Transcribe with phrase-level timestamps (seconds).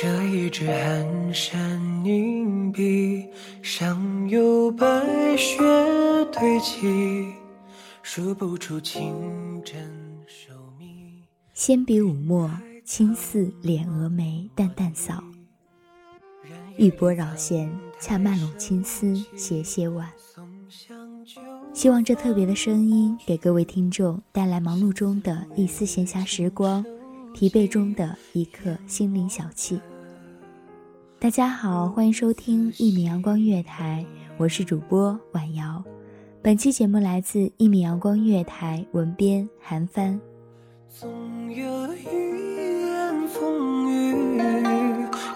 [0.00, 3.26] 这一支寒山凝碧，
[3.62, 4.86] 上有白
[5.36, 5.58] 雪
[6.32, 7.34] 堆积，
[8.00, 9.76] 数不出清真
[10.24, 11.24] 寿密。
[11.52, 12.48] 纤笔舞墨，
[12.84, 15.20] 青似敛蛾眉，淡淡扫。
[16.76, 17.68] 玉波绕弦，
[17.98, 20.08] 恰曼拢青丝，斜斜挽。
[21.74, 26.86] 希望这特别的声音给各位听众带来忙碌中的一丝闲暇时光，
[27.34, 29.78] 疲惫中的一刻心灵小憩。
[31.18, 34.04] 大家好，欢迎收听一米阳光月台，
[34.36, 35.82] 我是主播婉瑶。
[36.42, 40.18] 本期节目来自一米阳光月台文编韩帆。
[40.88, 41.08] 总
[41.52, 42.04] 有一
[42.86, 44.38] 眼风雨，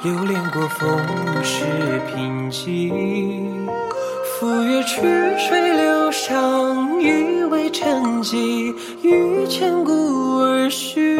[0.03, 0.99] 流连过风
[1.45, 1.65] 世
[2.09, 3.69] 贫瘠。
[4.39, 5.01] 赴约曲
[5.39, 9.93] 水流觞，以为沉寂，于千古
[10.39, 11.17] 而序。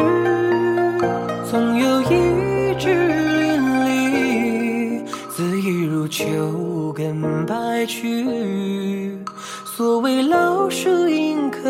[1.53, 9.23] 总有一枝淋漓，恣意如秋根白去。
[9.77, 11.61] 所谓老树迎客，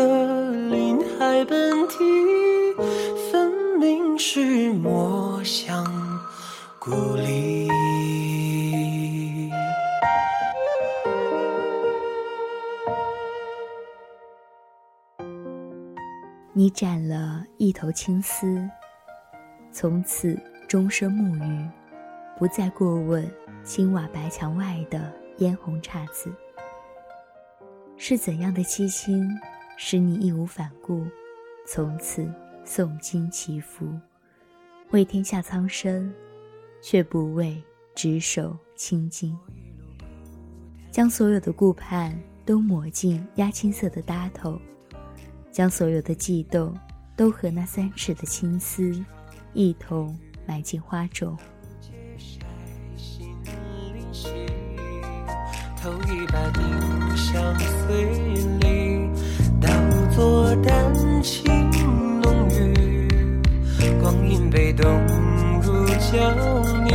[0.70, 1.98] 林海奔啼，
[3.30, 5.84] 分明是墨香
[6.78, 7.68] 故里。
[16.54, 18.66] 你展了一头青丝，
[19.74, 21.68] 从此终身沐浴，
[22.38, 23.28] 不再过问
[23.64, 26.32] 青瓦白墙外的嫣红姹紫。
[27.96, 29.28] 是怎样的凄清，
[29.76, 31.04] 使你义无反顾，
[31.66, 32.32] 从此
[32.64, 33.92] 诵经祈福，
[34.92, 36.14] 为天下苍生，
[36.80, 37.60] 却不为
[37.96, 39.36] 执手青筋，
[40.92, 44.56] 将所有的顾盼都抹进压青色的搭头。
[45.50, 46.76] 将所有的悸动
[47.16, 49.04] 都和那三尺的青丝
[49.54, 50.14] 一同
[50.46, 51.38] 埋进花中，
[55.80, 58.04] 偷一把丁香碎
[58.58, 59.08] 里，
[59.60, 59.68] 倒
[60.10, 61.70] 作丹青
[62.20, 63.40] 浓郁。
[64.00, 64.86] 光阴被冻
[65.62, 66.34] 入胶
[66.82, 66.90] 泥，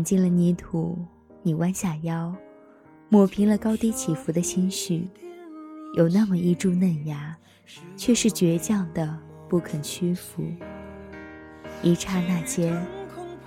[0.00, 0.96] 铲进了泥土，
[1.42, 2.34] 你弯下腰，
[3.10, 5.06] 抹平了高低起伏的心绪。
[5.94, 7.36] 有那么一株嫩芽，
[7.98, 9.14] 却是倔强的
[9.46, 10.42] 不肯屈服。
[11.82, 12.82] 一刹那间，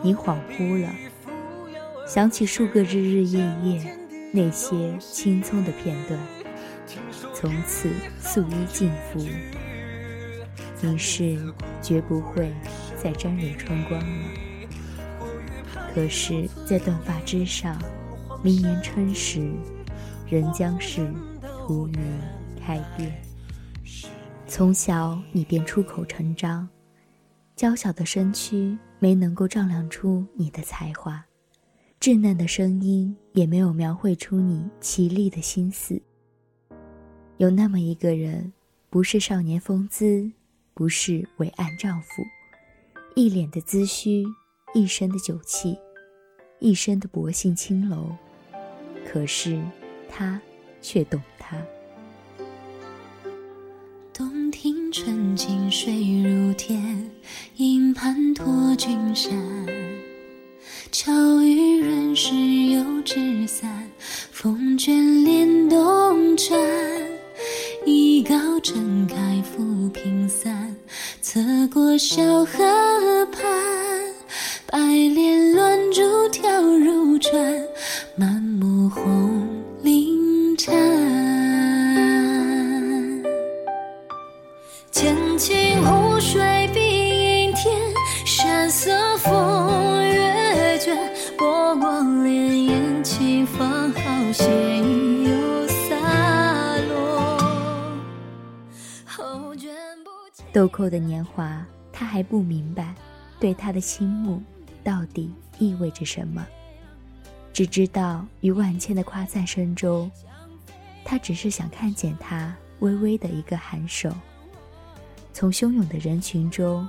[0.03, 0.93] 你恍惚了，
[2.05, 3.97] 想起数个日日夜夜
[4.31, 6.19] 那些青葱的片段，
[7.33, 7.89] 从此
[8.19, 9.19] 素衣尽服。
[10.81, 11.35] 你是
[11.81, 12.53] 绝不会
[12.95, 14.42] 再沾染春光了。
[15.93, 17.79] 可是，在断发之上，
[18.41, 19.51] 明年春时，
[20.27, 21.05] 仍将是
[21.67, 21.99] 荼蘼
[22.59, 23.13] 开遍。
[24.47, 26.67] 从小你便出口成章，
[27.55, 31.23] 娇小的身躯没能够丈量出你的才华，
[31.99, 36.01] 稚嫩的声音也没有描绘出你绮丽的心思。
[37.37, 38.51] 有那么一个人，
[38.89, 40.31] 不是少年风姿。
[40.75, 42.23] 不是伟岸丈夫，
[43.15, 44.25] 一脸的姿虚，
[44.73, 45.77] 一身的酒气，
[46.57, 48.09] 一身的薄幸青楼，
[49.05, 49.61] 可是
[50.09, 50.41] 他
[50.81, 51.55] 却懂他。
[54.11, 55.93] 洞庭春景水
[56.23, 57.07] 如天，
[57.57, 59.31] 银盘托君山。
[60.91, 61.11] 巧
[61.41, 63.87] 遇人时又纸伞，
[64.31, 66.59] 风卷帘动船。
[67.85, 70.75] 一篙撑开浮萍散，
[71.21, 72.63] 侧过小河
[84.93, 87.75] 剑清湖水碧映天，
[88.27, 90.95] 山色风月卷，
[91.35, 94.53] 波光潋滟，清风好闲。
[100.53, 102.93] 豆蔻的年华，他还不明白，
[103.39, 104.39] 对他的倾慕
[104.83, 106.45] 到底意味着什么。
[107.51, 110.11] 只知道于万千的夸赞声中，
[111.03, 114.11] 他只是想看见他微微的一个颔首；
[115.33, 116.87] 从汹涌的人群中，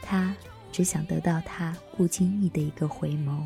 [0.00, 0.34] 他
[0.70, 3.42] 只想得到他不经意的一个回眸。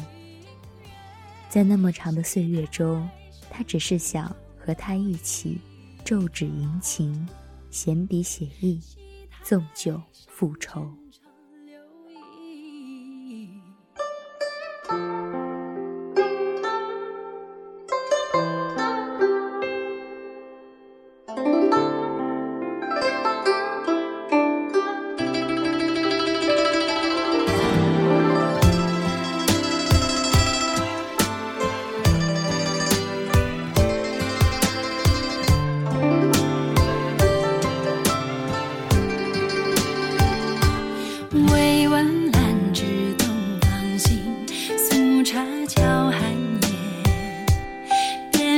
[1.49, 3.09] 在那么长的岁月中，
[3.51, 5.59] 他只是想和他一起，
[6.05, 7.27] 骤纸吟情，
[7.71, 8.81] 闲笔写意。
[9.43, 10.91] 纵酒复仇。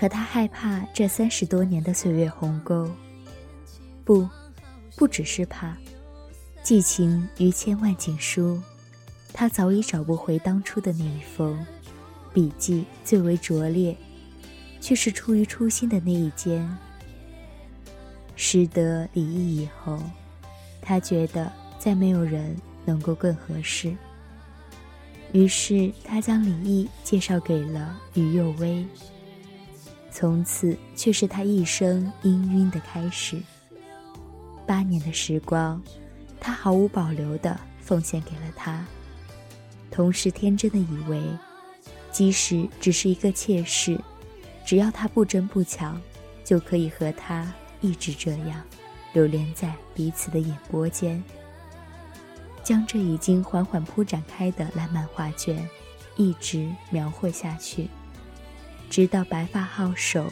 [0.00, 2.90] 可他害怕这三十多年的岁月鸿沟。
[4.02, 4.26] 不，
[4.96, 5.76] 不只是怕，
[6.62, 8.58] 寄情于千万锦书，
[9.34, 11.62] 他早已找不回当初的那一封
[12.32, 13.94] 笔迹，最为拙劣，
[14.80, 16.66] 却是出于初心的那一间。
[18.36, 20.02] 识得李毅以后，
[20.80, 23.94] 他觉得再没有人能够更合适。
[25.34, 28.82] 于是，他将李毅介绍给了于幼薇。
[30.20, 33.40] 从此，却是他一生氤氲的开始。
[34.66, 35.82] 八年的时光，
[36.38, 38.84] 他毫无保留地奉献给了他，
[39.90, 41.22] 同时天真的以为，
[42.12, 43.98] 即使只是一个妾室，
[44.62, 45.98] 只要他不争不抢，
[46.44, 47.50] 就可以和他
[47.80, 48.62] 一直这样，
[49.14, 51.24] 流连在彼此的眼波间。
[52.62, 55.66] 将这已经缓缓铺展开的烂漫画卷，
[56.16, 57.88] 一直描绘下去，
[58.90, 60.30] 直到白发皓首，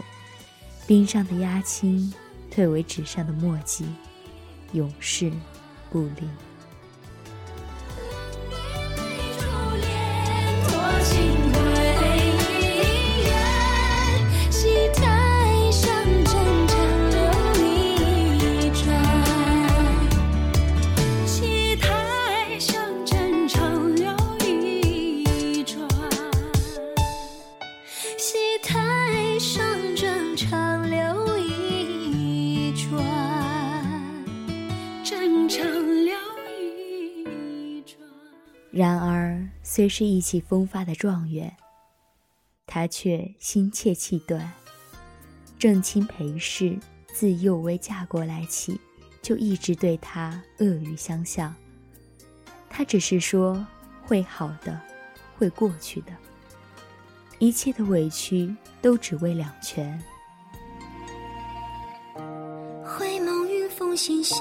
[0.85, 2.13] 冰上的压青
[2.51, 3.87] 退为纸上的墨迹，
[4.73, 5.31] 永世
[5.91, 6.29] 不离。
[38.71, 41.57] 然而，虽是意气风发的状元，
[42.67, 44.53] 他却心切气短。
[45.59, 46.79] 正亲裴氏
[47.13, 48.79] 自幼薇嫁过来起，
[49.23, 51.55] 就一直对他恶语相向。
[52.69, 53.67] 他只是说
[54.03, 54.81] 会好的，
[55.37, 56.13] 会过去的。
[57.39, 59.99] 一切的委屈都只为两全。
[62.85, 64.37] 回眸云峰闲下，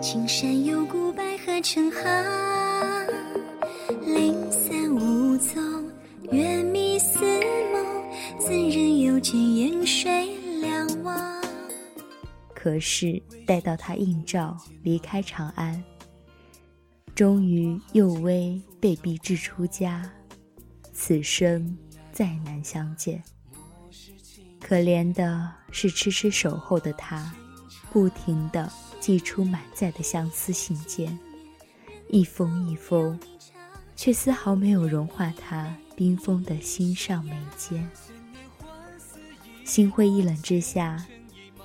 [0.00, 1.07] 青山有故
[1.60, 2.02] 成行。
[4.06, 5.90] 零散无踪，
[6.30, 7.18] 月迷似
[7.72, 7.84] 梦，
[8.38, 11.42] 怎人又见烟水两望？
[12.54, 15.82] 可是待到他应召离开长安，
[17.14, 20.10] 终于幼薇被逼至出家。
[20.92, 21.76] 此生
[22.12, 23.22] 再难相见。
[24.60, 27.32] 可怜的是痴痴守候的他，
[27.92, 31.08] 不停地寄出满载的相思信笺，
[32.08, 33.18] 一封一封，
[33.96, 37.88] 却丝毫没有融化他冰封的心上眉间。
[39.64, 41.04] 心灰意冷之下，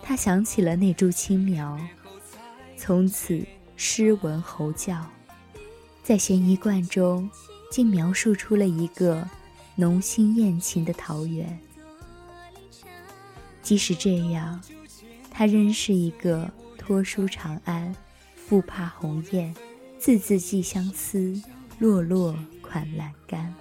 [0.01, 1.79] 他想起了那株青苗，
[2.77, 3.45] 从此
[3.75, 5.05] 诗文喉叫，
[6.03, 7.29] 在悬疑观中。
[7.71, 9.27] 竟描述出了一个
[9.73, 11.59] 浓心艳情的桃源。
[13.63, 14.61] 即使这样，
[15.31, 16.47] 他仍是一个
[16.77, 17.91] 托书长安，
[18.35, 19.55] 复怕鸿雁，
[20.03, 21.41] 字字寄相思，
[21.79, 23.55] 落落款栏干。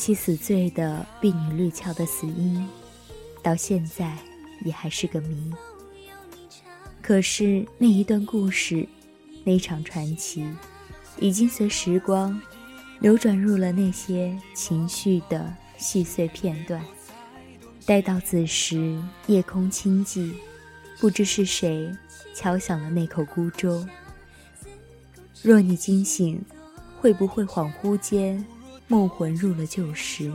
[0.00, 2.66] 知其死罪的婢女绿俏的死因，
[3.42, 4.16] 到现在
[4.64, 5.52] 也还是个谜。
[7.02, 8.88] 可是那一段故事，
[9.44, 10.48] 那场传奇，
[11.18, 12.40] 已经随时光
[13.00, 16.82] 流转入了那些情绪的细碎片段。
[17.84, 20.32] 待到子时，夜空清寂，
[20.98, 21.94] 不知是谁
[22.34, 23.86] 敲响了那口孤舟。
[25.42, 26.42] 若你惊醒，
[26.98, 28.42] 会不会恍惚间？
[28.90, 30.32] 梦魂入了旧时，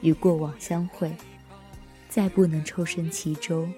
[0.00, 1.14] 与过往相会，
[2.08, 3.72] 再不能抽身其中。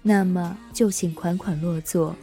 [0.00, 2.16] 那么就请款款落座，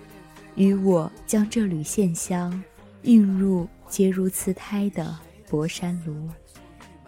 [0.56, 2.64] 与我将这缕线香
[3.04, 5.16] 映入结如瓷胎的
[5.48, 6.28] 薄山炉。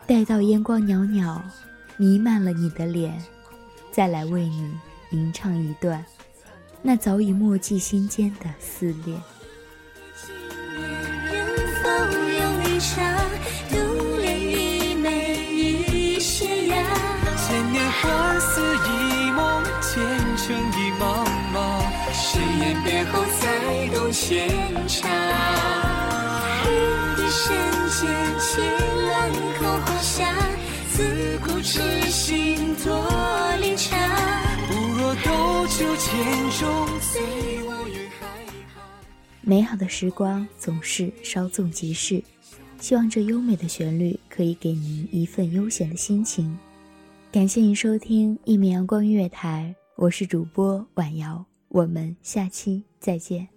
[0.05, 1.41] 待到烟光袅袅，
[1.97, 3.19] 弥漫了你的脸，
[3.91, 4.71] 再来为你
[5.09, 6.05] 吟唱一段
[6.83, 9.19] 那早已默记心间的思恋。
[12.79, 13.16] 独
[24.17, 25.09] 再动牵肠。
[26.65, 26.71] 云
[27.15, 27.45] 底深
[27.89, 28.09] 间，
[28.39, 28.59] 凄
[29.05, 29.09] 冷
[29.59, 30.33] 口花香，
[30.91, 33.97] 自古痴心多离场。
[34.67, 36.09] 不若斗酒千
[36.59, 37.21] 中，醉
[37.67, 38.27] 卧于海
[38.74, 38.83] 旁。
[39.41, 42.24] 美好的时光总是稍纵即逝。
[42.79, 46.57] 希望这优美的旋律可以给您一份悠闲的心情。
[47.31, 53.56] 感谢您收听一米阳光音乐台，我是主播婉瑶，我们下期再见。